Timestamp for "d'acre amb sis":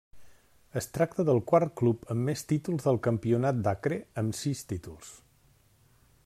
3.69-4.65